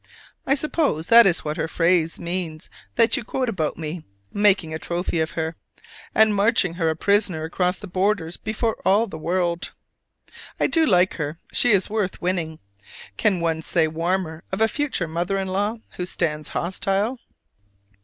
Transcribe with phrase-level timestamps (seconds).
[0.47, 4.79] I suppose that is what her phrase means that you quote about my "making a
[4.79, 5.55] trophy of her,"
[6.15, 9.73] and marching her a prisoner across the borders before all the world!
[10.59, 12.57] I do like her: she is worth winning.
[13.17, 17.19] Can one say warmer of a future mother in law who stands hostile?